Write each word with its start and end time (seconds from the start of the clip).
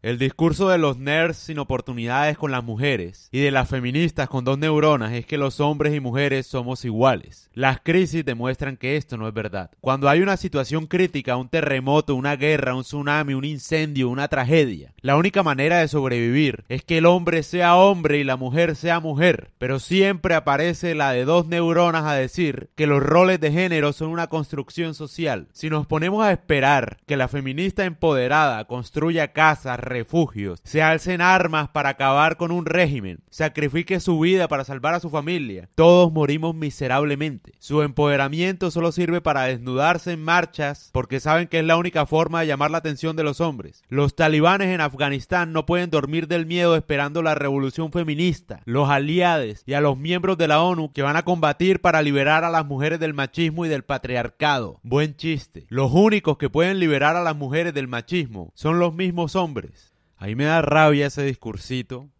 El 0.00 0.16
discurso 0.16 0.68
de 0.68 0.78
los 0.78 0.96
nerds 0.96 1.36
sin 1.38 1.58
oportunidades 1.58 2.38
con 2.38 2.52
las 2.52 2.62
mujeres 2.62 3.28
y 3.32 3.40
de 3.40 3.50
las 3.50 3.68
feministas 3.68 4.28
con 4.28 4.44
dos 4.44 4.56
neuronas 4.56 5.12
es 5.12 5.26
que 5.26 5.38
los 5.38 5.58
hombres 5.58 5.92
y 5.92 5.98
mujeres 5.98 6.46
somos 6.46 6.84
iguales. 6.84 7.50
Las 7.52 7.80
crisis 7.80 8.24
demuestran 8.24 8.76
que 8.76 8.96
esto 8.96 9.16
no 9.16 9.26
es 9.26 9.34
verdad. 9.34 9.72
Cuando 9.80 10.08
hay 10.08 10.20
una 10.20 10.36
situación 10.36 10.86
crítica, 10.86 11.36
un 11.36 11.48
terremoto, 11.48 12.14
una 12.14 12.36
guerra, 12.36 12.76
un 12.76 12.84
tsunami, 12.84 13.34
un 13.34 13.44
incendio, 13.44 14.08
una 14.08 14.28
tragedia, 14.28 14.92
la 15.00 15.16
única 15.16 15.42
manera 15.42 15.78
de 15.78 15.88
sobrevivir 15.88 16.62
es 16.68 16.84
que 16.84 16.98
el 16.98 17.06
hombre 17.06 17.42
sea 17.42 17.74
hombre 17.74 18.18
y 18.18 18.24
la 18.24 18.36
mujer 18.36 18.76
sea 18.76 19.00
mujer. 19.00 19.50
Pero 19.58 19.80
siempre 19.80 20.36
aparece 20.36 20.94
la 20.94 21.10
de 21.10 21.24
dos 21.24 21.48
neuronas 21.48 22.04
a 22.04 22.14
decir 22.14 22.70
que 22.76 22.86
los 22.86 23.02
roles 23.02 23.40
de 23.40 23.50
género 23.50 23.92
son 23.92 24.10
una 24.10 24.28
construcción 24.28 24.94
social. 24.94 25.48
Si 25.52 25.70
nos 25.70 25.88
ponemos 25.88 26.24
a 26.24 26.30
esperar 26.30 26.98
que 27.04 27.16
la 27.16 27.26
feminista 27.26 27.84
empoderada 27.84 28.64
construya 28.66 29.32
casas, 29.32 29.87
refugios, 29.88 30.60
se 30.64 30.82
alcen 30.82 31.20
armas 31.20 31.68
para 31.68 31.90
acabar 31.90 32.36
con 32.36 32.50
un 32.50 32.66
régimen, 32.66 33.20
sacrifique 33.30 34.00
su 34.00 34.18
vida 34.18 34.48
para 34.48 34.64
salvar 34.64 34.94
a 34.94 35.00
su 35.00 35.10
familia. 35.10 35.68
Todos 35.74 36.12
morimos 36.12 36.54
miserablemente. 36.54 37.52
Su 37.58 37.82
empoderamiento 37.82 38.70
solo 38.70 38.92
sirve 38.92 39.20
para 39.20 39.44
desnudarse 39.44 40.12
en 40.12 40.22
marchas 40.22 40.90
porque 40.92 41.20
saben 41.20 41.48
que 41.48 41.60
es 41.60 41.64
la 41.64 41.76
única 41.76 42.06
forma 42.06 42.40
de 42.40 42.46
llamar 42.46 42.70
la 42.70 42.78
atención 42.78 43.16
de 43.16 43.24
los 43.24 43.40
hombres. 43.40 43.82
Los 43.88 44.16
talibanes 44.16 44.68
en 44.68 44.80
Afganistán 44.80 45.52
no 45.52 45.66
pueden 45.66 45.90
dormir 45.90 46.28
del 46.28 46.46
miedo 46.46 46.76
esperando 46.76 47.22
la 47.22 47.34
revolución 47.34 47.92
feminista, 47.92 48.60
los 48.64 48.88
aliados 48.88 49.18
y 49.66 49.74
a 49.74 49.80
los 49.80 49.98
miembros 49.98 50.38
de 50.38 50.48
la 50.48 50.62
ONU 50.62 50.92
que 50.92 51.02
van 51.02 51.16
a 51.16 51.24
combatir 51.24 51.80
para 51.80 52.02
liberar 52.02 52.44
a 52.44 52.50
las 52.50 52.64
mujeres 52.64 52.98
del 52.98 53.14
machismo 53.14 53.66
y 53.66 53.68
del 53.68 53.84
patriarcado. 53.84 54.80
Buen 54.82 55.16
chiste. 55.16 55.66
Los 55.68 55.92
únicos 55.92 56.38
que 56.38 56.50
pueden 56.50 56.80
liberar 56.80 57.16
a 57.16 57.22
las 57.22 57.36
mujeres 57.36 57.74
del 57.74 57.88
machismo 57.88 58.52
son 58.54 58.78
los 58.78 58.94
mismos 58.94 59.36
hombres. 59.36 59.77
Ahí 60.18 60.34
me 60.34 60.44
da 60.44 60.60
rabia 60.60 61.06
ese 61.06 61.22
discursito. 61.22 62.10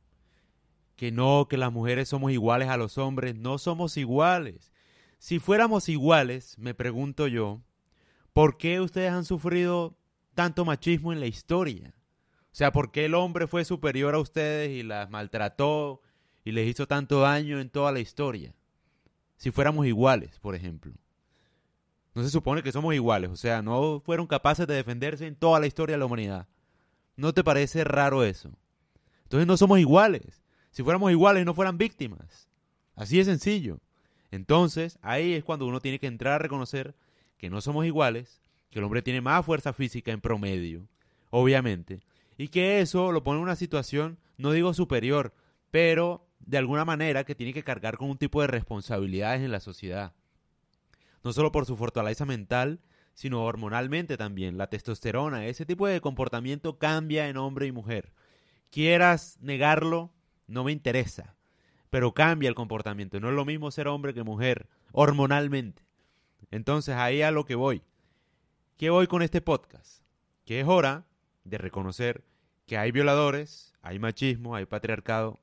Que 0.97 1.13
no, 1.13 1.47
que 1.49 1.57
las 1.57 1.73
mujeres 1.73 2.09
somos 2.09 2.33
iguales 2.33 2.69
a 2.69 2.77
los 2.77 2.97
hombres. 2.97 3.35
No 3.37 3.59
somos 3.59 3.97
iguales. 3.97 4.73
Si 5.19 5.41
fuéramos 5.41 5.89
iguales, 5.89 6.57
me 6.59 6.75
pregunto 6.75 7.27
yo, 7.27 7.61
¿por 8.33 8.57
qué 8.57 8.81
ustedes 8.81 9.13
han 9.13 9.25
sufrido 9.25 9.99
tanto 10.35 10.65
machismo 10.65 11.13
en 11.13 11.21
la 11.21 11.27
historia? 11.27 11.95
O 12.53 12.55
sea, 12.59 12.73
¿por 12.73 12.93
qué 12.93 13.05
el 13.05 13.15
hombre 13.15 13.47
fue 13.47 13.65
superior 13.65 14.15
a 14.15 14.21
ustedes 14.21 14.71
y 14.71 14.83
las 14.85 15.11
maltrató 15.11 16.01
y 16.45 16.53
les 16.53 16.69
hizo 16.69 16.87
tanto 16.87 17.21
daño 17.21 17.61
en 17.61 17.69
toda 17.69 17.93
la 17.93 18.01
historia? 18.01 18.55
Si 19.37 19.51
fuéramos 19.51 19.87
iguales, 19.87 20.39
por 20.39 20.55
ejemplo. 20.55 20.93
No 22.15 22.23
se 22.23 22.31
supone 22.31 22.63
que 22.63 22.73
somos 22.73 22.95
iguales, 22.95 23.31
o 23.31 23.37
sea, 23.37 23.63
no 23.63 24.01
fueron 24.01 24.27
capaces 24.27 24.67
de 24.67 24.75
defenderse 24.75 25.27
en 25.27 25.37
toda 25.37 25.61
la 25.61 25.67
historia 25.67 25.95
de 25.95 25.99
la 26.01 26.07
humanidad. 26.07 26.49
¿No 27.19 27.35
te 27.35 27.43
parece 27.43 27.83
raro 27.83 28.23
eso? 28.23 28.53
Entonces 29.25 29.49
no 29.49 29.57
somos 29.57 29.81
iguales. 29.81 30.45
Si 30.71 30.85
fuéramos 30.85 31.11
iguales 31.11 31.45
no 31.45 31.53
fueran 31.53 31.77
víctimas. 31.77 32.49
Así 32.95 33.19
de 33.19 33.25
sencillo. 33.25 33.81
Entonces 34.31 35.01
ahí 35.03 35.35
es 35.35 35.43
cuando 35.43 35.67
uno 35.67 35.81
tiene 35.81 35.99
que 35.99 36.07
entrar 36.07 36.35
a 36.35 36.39
reconocer 36.39 36.95
que 37.37 37.51
no 37.51 37.61
somos 37.61 37.87
iguales, 37.87 38.41
que 38.71 38.79
el 38.79 38.85
hombre 38.85 39.03
tiene 39.03 39.21
más 39.21 39.45
fuerza 39.45 39.73
física 39.73 40.13
en 40.13 40.21
promedio, 40.21 40.87
obviamente, 41.31 42.03
y 42.37 42.49
que 42.49 42.81
eso 42.81 43.11
lo 43.11 43.25
pone 43.25 43.39
en 43.39 43.43
una 43.43 43.57
situación, 43.57 44.19
no 44.37 44.53
digo 44.53 44.73
superior, 44.73 45.35
pero 45.73 46.25
de 46.39 46.59
alguna 46.59 46.85
manera 46.85 47.25
que 47.25 47.35
tiene 47.35 47.53
que 47.53 47.65
cargar 47.65 47.97
con 47.97 48.11
un 48.11 48.19
tipo 48.19 48.41
de 48.43 48.47
responsabilidades 48.47 49.43
en 49.43 49.51
la 49.51 49.59
sociedad. 49.59 50.13
No 51.25 51.33
solo 51.33 51.51
por 51.51 51.67
su 51.67 51.77
fortaleza 51.77 52.25
mental, 52.25 52.79
sino 53.19 53.43
hormonalmente 53.43 54.17
también. 54.17 54.59
La 54.59 54.69
testosterona, 54.69 55.45
ese 55.47 55.67
tipo 55.67 55.89
de 55.89 56.01
comportamiento 56.01 56.79
cambia 56.79 57.29
en 57.29 57.37
hombre 57.37 57.67
y 57.67 57.73
mujer. 57.73 58.13
Quieras 58.71 59.39
negarlo, 59.41 60.13
no 60.47 60.63
me 60.63 60.71
interesa, 60.71 61.35
pero 61.91 62.15
cambia 62.15 62.49
el 62.49 62.55
comportamiento. 62.55 63.19
No 63.19 63.31
es 63.31 63.35
lo 63.35 63.45
mismo 63.45 63.73
ser 63.73 63.89
hombre 63.89 64.15
que 64.15 64.23
mujer, 64.23 64.69
hormonalmente. 64.93 65.83
Entonces 66.53 66.95
ahí 66.95 67.23
a 67.23 67.33
lo 67.33 67.45
que 67.45 67.57
voy. 67.57 67.83
¿Qué 68.77 68.89
voy 68.89 69.09
con 69.09 69.23
este 69.23 69.41
podcast? 69.41 70.05
Que 70.45 70.61
es 70.61 70.69
hora 70.69 71.05
de 71.43 71.59
reconocer 71.59 72.23
que 72.67 72.79
hay 72.79 72.93
violadores, 72.93 73.75
hay 73.83 73.99
machismo, 73.99 74.55
hay 74.55 74.67
patriarcado. 74.67 75.41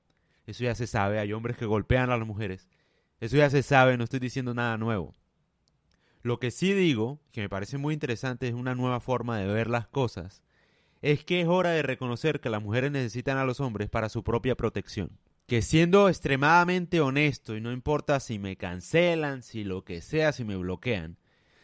Eso 0.48 0.64
ya 0.64 0.76
se 0.76 0.88
sabe, 0.88 1.20
hay 1.20 1.34
hombres 1.34 1.58
que 1.58 1.66
golpean 1.66 2.10
a 2.10 2.16
las 2.16 2.26
mujeres. 2.26 2.70
Eso 3.20 3.36
ya 3.36 3.50
se 3.50 3.64
sabe, 3.64 3.98
no 3.98 4.06
estoy 4.06 4.22
diciendo 4.22 4.54
nada 4.54 4.78
nuevo. 4.78 5.14
Lo 6.26 6.40
que 6.40 6.50
sí 6.50 6.74
digo, 6.74 7.20
que 7.32 7.42
me 7.42 7.50
parece 7.50 7.78
muy 7.78 7.94
interesante, 7.94 8.48
es 8.48 8.56
una 8.56 8.74
nueva 8.74 9.00
forma 9.00 9.38
de 9.38 9.46
ver 9.46 9.70
las 9.70 9.86
cosas, 9.86 10.42
es 11.04 11.24
que 11.24 11.42
es 11.42 11.48
hora 11.48 11.70
de 11.70 11.84
reconocer 11.84 12.40
que 12.40 12.50
las 12.50 12.64
mujeres 12.64 12.92
necesitan 12.92 13.38
a 13.38 13.46
los 13.46 13.60
hombres 13.60 13.92
para 13.92 14.10
su 14.10 14.24
propia 14.24 14.56
protección. 14.56 15.20
Que 15.46 15.62
siendo 15.62 16.10
extremadamente 16.10 17.00
honesto, 17.00 17.56
y 17.56 17.62
no 17.62 17.72
importa 17.72 18.20
si 18.20 18.40
me 18.40 18.58
cancelan, 18.58 19.44
si 19.44 19.64
lo 19.64 19.84
que 19.84 20.02
sea, 20.02 20.32
si 20.32 20.44
me 20.44 20.56
bloquean, 20.56 21.20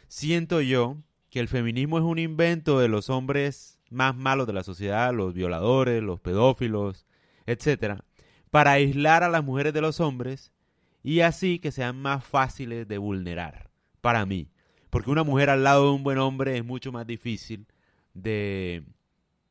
siento 0.08 0.62
yo 0.62 0.98
que 1.32 1.40
el 1.40 1.48
feminismo 1.48 1.98
es 1.98 2.04
un 2.04 2.20
invento 2.20 2.78
de 2.78 2.88
los 2.88 3.10
hombres 3.10 3.80
más 3.90 4.16
malos 4.16 4.46
de 4.46 4.54
la 4.54 4.64
sociedad, 4.64 5.12
los 5.12 5.34
violadores, 5.34 6.04
los 6.04 6.20
pedófilos, 6.20 7.08
etc., 7.48 8.02
para 8.52 8.74
aislar 8.74 9.24
a 9.24 9.30
las 9.30 9.44
mujeres 9.44 9.74
de 9.74 9.82
los 9.82 10.00
hombres 10.00 10.52
y 11.02 11.22
así 11.22 11.58
que 11.58 11.72
sean 11.72 12.00
más 12.00 12.24
fáciles 12.24 12.88
de 12.88 13.00
vulnerar 13.00 13.71
para 14.02 14.26
mí. 14.26 14.50
Porque 14.90 15.10
una 15.10 15.24
mujer 15.24 15.50
al 15.50 15.64
lado 15.64 15.86
de 15.86 15.92
un 15.92 16.04
buen 16.04 16.18
hombre 16.18 16.58
es 16.58 16.66
mucho 16.66 16.92
más 16.92 17.08
difícil 17.08 17.66
de, 18.14 18.84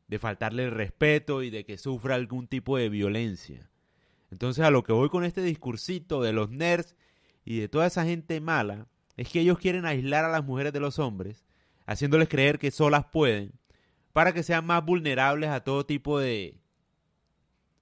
de 0.08 0.18
faltarle 0.18 0.64
el 0.64 0.72
respeto 0.72 1.42
y 1.42 1.50
de 1.50 1.64
que 1.64 1.78
sufra 1.78 2.16
algún 2.16 2.46
tipo 2.46 2.76
de 2.76 2.88
violencia. 2.88 3.70
Entonces 4.30 4.64
a 4.64 4.70
lo 4.70 4.82
que 4.84 4.92
voy 4.92 5.08
con 5.08 5.24
este 5.24 5.42
discursito 5.42 6.20
de 6.22 6.32
los 6.32 6.50
nerds 6.50 6.94
y 7.44 7.58
de 7.58 7.68
toda 7.68 7.86
esa 7.86 8.04
gente 8.04 8.40
mala 8.40 8.86
es 9.16 9.28
que 9.28 9.40
ellos 9.40 9.58
quieren 9.58 9.86
aislar 9.86 10.24
a 10.24 10.30
las 10.30 10.44
mujeres 10.44 10.72
de 10.72 10.80
los 10.80 10.98
hombres, 10.98 11.44
haciéndoles 11.86 12.28
creer 12.28 12.58
que 12.58 12.70
solas 12.70 13.06
pueden, 13.06 13.52
para 14.12 14.32
que 14.32 14.42
sean 14.42 14.66
más 14.66 14.84
vulnerables 14.84 15.50
a 15.50 15.60
todo 15.60 15.84
tipo 15.86 16.18
de 16.18 16.56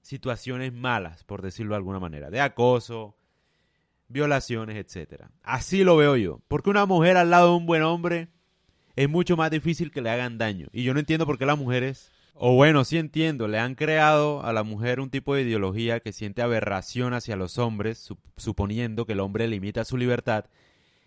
situaciones 0.00 0.72
malas, 0.72 1.24
por 1.24 1.42
decirlo 1.42 1.74
de 1.74 1.78
alguna 1.78 2.00
manera, 2.00 2.30
de 2.30 2.40
acoso, 2.40 3.17
violaciones, 4.08 4.76
etcétera. 4.76 5.30
Así 5.42 5.84
lo 5.84 5.96
veo 5.96 6.16
yo. 6.16 6.40
Porque 6.48 6.70
una 6.70 6.86
mujer 6.86 7.16
al 7.16 7.30
lado 7.30 7.50
de 7.50 7.56
un 7.56 7.66
buen 7.66 7.82
hombre 7.82 8.28
es 8.96 9.08
mucho 9.08 9.36
más 9.36 9.50
difícil 9.50 9.90
que 9.90 10.00
le 10.00 10.10
hagan 10.10 10.38
daño. 10.38 10.68
Y 10.72 10.82
yo 10.82 10.94
no 10.94 11.00
entiendo 11.00 11.26
por 11.26 11.38
qué 11.38 11.46
las 11.46 11.58
mujeres, 11.58 12.10
o 12.34 12.54
bueno, 12.54 12.84
sí 12.84 12.98
entiendo, 12.98 13.46
le 13.46 13.58
han 13.58 13.74
creado 13.74 14.42
a 14.42 14.52
la 14.52 14.64
mujer 14.64 15.00
un 15.00 15.10
tipo 15.10 15.34
de 15.34 15.42
ideología 15.42 16.00
que 16.00 16.12
siente 16.12 16.42
aberración 16.42 17.14
hacia 17.14 17.36
los 17.36 17.58
hombres, 17.58 18.12
suponiendo 18.36 19.06
que 19.06 19.12
el 19.12 19.20
hombre 19.20 19.46
limita 19.46 19.84
su 19.84 19.96
libertad, 19.96 20.46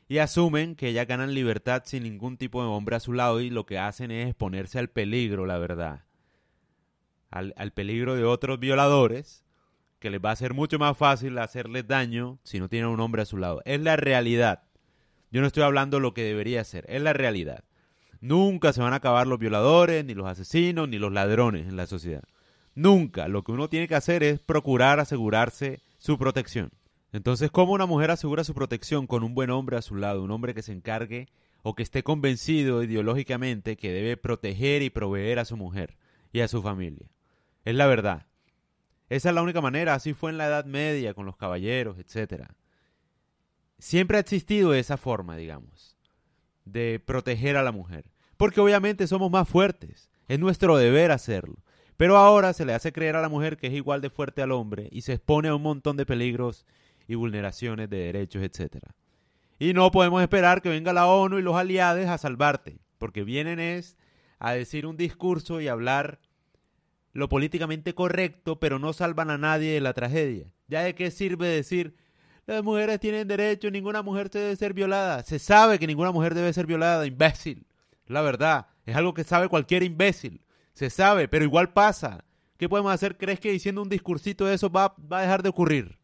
y 0.07 0.19
asumen 0.19 0.75
que 0.75 0.89
ellas 0.89 1.07
ganan 1.07 1.33
libertad 1.33 1.83
sin 1.85 2.03
ningún 2.03 2.37
tipo 2.37 2.61
de 2.61 2.69
hombre 2.69 2.97
a 2.97 2.99
su 2.99 3.13
lado 3.13 3.39
y 3.39 3.49
lo 3.49 3.65
que 3.65 3.77
hacen 3.79 4.11
es 4.11 4.27
exponerse 4.27 4.77
al 4.77 4.89
peligro, 4.89 5.45
la 5.45 5.57
verdad. 5.57 6.03
Al, 7.29 7.53
al 7.55 7.71
peligro 7.71 8.15
de 8.15 8.25
otros 8.25 8.59
violadores 8.59 9.45
que 10.01 10.09
les 10.09 10.19
va 10.19 10.31
a 10.31 10.35
ser 10.35 10.53
mucho 10.55 10.79
más 10.79 10.97
fácil 10.97 11.37
hacerles 11.37 11.87
daño 11.87 12.39
si 12.43 12.59
no 12.59 12.67
tienen 12.67 12.89
un 12.89 12.99
hombre 12.99 13.21
a 13.21 13.25
su 13.25 13.37
lado. 13.37 13.61
Es 13.65 13.79
la 13.79 13.95
realidad. 13.95 14.63
Yo 15.31 15.41
no 15.41 15.47
estoy 15.47 15.63
hablando 15.63 15.99
lo 15.99 16.13
que 16.13 16.23
debería 16.23 16.63
ser, 16.63 16.85
es 16.89 17.01
la 17.01 17.13
realidad. 17.13 17.63
Nunca 18.19 18.73
se 18.73 18.81
van 18.81 18.93
a 18.93 18.97
acabar 18.97 19.27
los 19.27 19.39
violadores, 19.39 20.03
ni 20.03 20.15
los 20.15 20.27
asesinos, 20.27 20.89
ni 20.89 20.97
los 20.97 21.13
ladrones 21.13 21.67
en 21.67 21.77
la 21.77 21.85
sociedad. 21.85 22.23
Nunca. 22.73 23.27
Lo 23.27 23.43
que 23.43 23.51
uno 23.51 23.69
tiene 23.69 23.87
que 23.87 23.95
hacer 23.95 24.23
es 24.23 24.39
procurar 24.39 24.99
asegurarse 24.99 25.81
su 25.99 26.17
protección. 26.17 26.71
Entonces, 27.13 27.51
¿cómo 27.51 27.73
una 27.73 27.85
mujer 27.85 28.09
asegura 28.09 28.43
su 28.43 28.55
protección 28.55 29.05
con 29.05 29.23
un 29.23 29.35
buen 29.35 29.51
hombre 29.51 29.77
a 29.77 29.81
su 29.81 29.95
lado? 29.95 30.23
Un 30.23 30.31
hombre 30.31 30.55
que 30.55 30.63
se 30.63 30.73
encargue 30.73 31.29
o 31.61 31.75
que 31.75 31.83
esté 31.83 32.01
convencido 32.01 32.81
ideológicamente 32.81 33.77
que 33.77 33.91
debe 33.91 34.17
proteger 34.17 34.81
y 34.81 34.89
proveer 34.89 35.37
a 35.37 35.45
su 35.45 35.57
mujer 35.57 35.97
y 36.33 36.39
a 36.39 36.47
su 36.47 36.63
familia. 36.63 37.07
Es 37.65 37.75
la 37.75 37.85
verdad. 37.85 38.30
Esa 39.11 39.27
es 39.27 39.35
la 39.35 39.41
única 39.41 39.59
manera, 39.59 39.93
así 39.93 40.13
fue 40.13 40.31
en 40.31 40.37
la 40.37 40.47
Edad 40.47 40.63
Media 40.63 41.13
con 41.13 41.25
los 41.25 41.35
caballeros, 41.35 41.97
etc. 41.99 42.45
Siempre 43.77 44.15
ha 44.15 44.21
existido 44.21 44.73
esa 44.73 44.95
forma, 44.95 45.35
digamos, 45.35 45.97
de 46.63 47.01
proteger 47.05 47.57
a 47.57 47.61
la 47.61 47.73
mujer, 47.73 48.05
porque 48.37 48.61
obviamente 48.61 49.07
somos 49.07 49.29
más 49.29 49.49
fuertes, 49.49 50.09
es 50.29 50.39
nuestro 50.39 50.77
deber 50.77 51.11
hacerlo. 51.11 51.57
Pero 51.97 52.15
ahora 52.15 52.53
se 52.53 52.63
le 52.63 52.73
hace 52.73 52.93
creer 52.93 53.17
a 53.17 53.21
la 53.21 53.27
mujer 53.27 53.57
que 53.57 53.67
es 53.67 53.73
igual 53.73 53.99
de 53.99 54.09
fuerte 54.09 54.41
al 54.43 54.53
hombre 54.53 54.87
y 54.93 55.01
se 55.01 55.11
expone 55.11 55.49
a 55.49 55.55
un 55.55 55.61
montón 55.61 55.97
de 55.97 56.05
peligros 56.05 56.65
y 57.05 57.15
vulneraciones 57.15 57.89
de 57.89 57.97
derechos, 57.97 58.41
etc. 58.41 58.77
Y 59.59 59.73
no 59.73 59.91
podemos 59.91 60.21
esperar 60.21 60.61
que 60.61 60.69
venga 60.69 60.93
la 60.93 61.07
ONU 61.07 61.37
y 61.37 61.41
los 61.41 61.57
aliados 61.57 62.05
a 62.05 62.17
salvarte, 62.17 62.79
porque 62.97 63.25
vienen 63.25 63.59
es 63.59 63.97
a 64.39 64.53
decir 64.53 64.85
un 64.85 64.95
discurso 64.95 65.59
y 65.59 65.67
hablar 65.67 66.21
lo 67.13 67.29
políticamente 67.29 67.93
correcto, 67.93 68.59
pero 68.59 68.79
no 68.79 68.93
salvan 68.93 69.29
a 69.29 69.37
nadie 69.37 69.73
de 69.73 69.81
la 69.81 69.93
tragedia. 69.93 70.53
¿Ya 70.67 70.83
de 70.83 70.95
qué 70.95 71.11
sirve 71.11 71.47
decir 71.47 71.95
las 72.45 72.63
mujeres 72.63 72.99
tienen 72.99 73.27
derecho, 73.27 73.69
ninguna 73.69 74.01
mujer 74.01 74.29
debe 74.29 74.55
ser 74.55 74.73
violada? 74.73 75.23
Se 75.23 75.39
sabe 75.39 75.79
que 75.79 75.87
ninguna 75.87 76.11
mujer 76.11 76.33
debe 76.33 76.53
ser 76.53 76.65
violada, 76.65 77.05
imbécil. 77.05 77.65
La 78.07 78.21
verdad, 78.21 78.67
es 78.85 78.95
algo 78.95 79.13
que 79.13 79.23
sabe 79.23 79.49
cualquier 79.49 79.83
imbécil. 79.83 80.41
Se 80.73 80.89
sabe, 80.89 81.27
pero 81.27 81.45
igual 81.45 81.73
pasa. 81.73 82.23
¿Qué 82.57 82.69
podemos 82.69 82.93
hacer? 82.93 83.17
¿Crees 83.17 83.39
que 83.39 83.51
diciendo 83.51 83.81
un 83.81 83.89
discursito 83.89 84.45
de 84.45 84.53
eso 84.53 84.69
va, 84.69 84.95
va 85.11 85.19
a 85.19 85.21
dejar 85.21 85.43
de 85.43 85.49
ocurrir? 85.49 85.97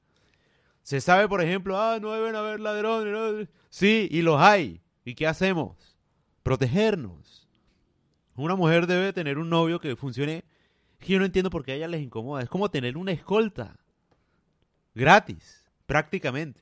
Se 0.81 1.01
sabe, 1.01 1.27
por 1.27 1.41
ejemplo, 1.41 1.79
ah, 1.79 1.99
no 2.01 2.13
deben 2.13 2.35
haber 2.35 2.59
ladrones. 2.59 3.49
Sí, 3.69 4.07
y 4.09 4.21
los 4.21 4.39
hay. 4.39 4.81
¿Y 5.03 5.15
qué 5.15 5.27
hacemos? 5.27 5.97
Protegernos. 6.43 7.47
Una 8.35 8.55
mujer 8.55 8.87
debe 8.87 9.11
tener 9.13 9.37
un 9.37 9.49
novio 9.49 9.79
que 9.79 9.95
funcione. 9.95 10.45
Yo 11.01 11.19
no 11.19 11.25
entiendo 11.25 11.49
por 11.49 11.63
qué 11.63 11.73
a 11.73 11.75
ella 11.75 11.87
les 11.87 12.01
incomoda. 12.01 12.41
Es 12.41 12.49
como 12.49 12.69
tener 12.69 12.97
una 12.97 13.11
escolta. 13.11 13.77
Gratis, 14.95 15.65
prácticamente. 15.85 16.61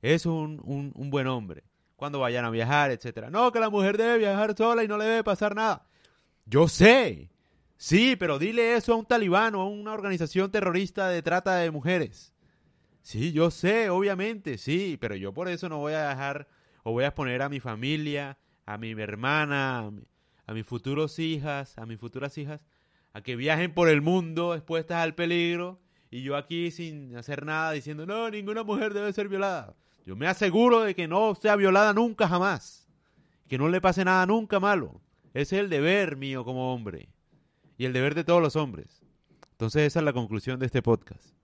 Es 0.00 0.26
un, 0.26 0.60
un, 0.64 1.10
buen 1.10 1.26
hombre. 1.26 1.64
Cuando 1.96 2.20
vayan 2.20 2.44
a 2.44 2.50
viajar, 2.50 2.90
etcétera. 2.90 3.30
No, 3.30 3.52
que 3.52 3.60
la 3.60 3.70
mujer 3.70 3.98
debe 3.98 4.18
viajar 4.18 4.56
sola 4.56 4.84
y 4.84 4.88
no 4.88 4.96
le 4.96 5.04
debe 5.04 5.24
pasar 5.24 5.54
nada. 5.54 5.86
Yo 6.46 6.68
sé. 6.68 7.30
Sí, 7.76 8.16
pero 8.16 8.38
dile 8.38 8.74
eso 8.74 8.92
a 8.92 8.96
un 8.96 9.06
talibán 9.06 9.54
o 9.54 9.60
a 9.60 9.68
una 9.68 9.92
organización 9.92 10.50
terrorista 10.50 11.08
de 11.08 11.22
trata 11.22 11.56
de 11.56 11.70
mujeres. 11.70 12.32
Sí, 13.02 13.32
yo 13.32 13.50
sé, 13.50 13.88
obviamente, 13.88 14.58
sí, 14.58 14.98
pero 15.00 15.14
yo 15.14 15.32
por 15.32 15.48
eso 15.48 15.68
no 15.68 15.78
voy 15.78 15.94
a 15.94 16.08
dejar 16.08 16.48
o 16.82 16.92
voy 16.92 17.04
a 17.04 17.08
exponer 17.08 17.40
a 17.40 17.48
mi 17.48 17.60
familia, 17.60 18.36
a 18.66 18.76
mi 18.78 18.90
hermana, 18.90 19.90
a, 20.46 20.52
mis 20.52 20.66
futuros 20.66 21.18
hijas, 21.18 21.78
a 21.78 21.86
mis 21.86 21.98
futuras 21.98 22.36
hijas, 22.36 22.66
a 23.18 23.22
que 23.22 23.34
viajen 23.34 23.74
por 23.74 23.88
el 23.88 24.00
mundo 24.00 24.54
expuestas 24.54 24.98
al 24.98 25.16
peligro 25.16 25.80
y 26.08 26.22
yo 26.22 26.36
aquí 26.36 26.70
sin 26.70 27.16
hacer 27.16 27.44
nada 27.44 27.72
diciendo, 27.72 28.06
no, 28.06 28.30
ninguna 28.30 28.62
mujer 28.62 28.94
debe 28.94 29.12
ser 29.12 29.28
violada. 29.28 29.74
Yo 30.06 30.14
me 30.14 30.28
aseguro 30.28 30.82
de 30.82 30.94
que 30.94 31.08
no 31.08 31.34
sea 31.34 31.56
violada 31.56 31.92
nunca 31.92 32.28
jamás, 32.28 32.88
que 33.48 33.58
no 33.58 33.68
le 33.68 33.80
pase 33.80 34.04
nada 34.04 34.24
nunca 34.24 34.60
malo. 34.60 35.00
Ese 35.34 35.56
es 35.56 35.64
el 35.64 35.68
deber 35.68 36.16
mío 36.16 36.44
como 36.44 36.72
hombre 36.72 37.08
y 37.76 37.86
el 37.86 37.92
deber 37.92 38.14
de 38.14 38.22
todos 38.22 38.40
los 38.40 38.54
hombres. 38.54 39.02
Entonces 39.50 39.82
esa 39.82 39.98
es 39.98 40.04
la 40.04 40.12
conclusión 40.12 40.60
de 40.60 40.66
este 40.66 40.80
podcast. 40.80 41.37